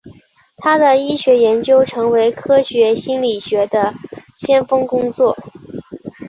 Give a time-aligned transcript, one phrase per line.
[0.57, 3.93] 他的医学研究成为科学心理学的
[4.35, 5.37] 先锋工作。